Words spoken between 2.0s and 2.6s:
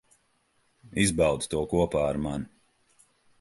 ar mani.